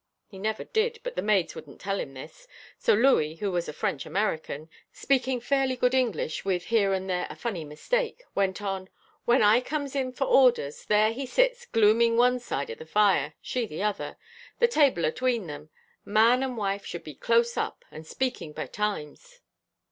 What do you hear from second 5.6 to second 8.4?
good English with here and there a funny mistake,